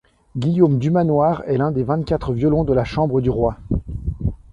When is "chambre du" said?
2.83-3.29